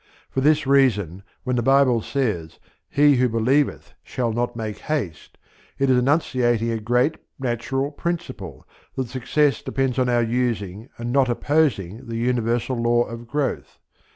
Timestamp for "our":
10.09-10.23